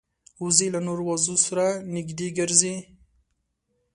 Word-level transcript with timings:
وزې 0.43 0.67
له 0.75 0.79
نورو 0.87 1.03
وزو 1.09 1.35
سره 1.47 1.65
نږدې 1.93 2.27
ګرځي 2.37 2.75